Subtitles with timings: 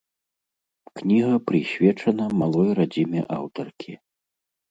[0.99, 3.93] Кніга прысвечана малой радзіме аўтаркі.